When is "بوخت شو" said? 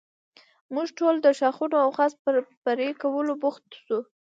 3.41-3.99